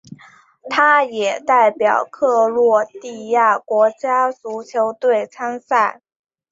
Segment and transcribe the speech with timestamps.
[0.67, 6.01] 他也代表克罗地亚国家足球队参赛。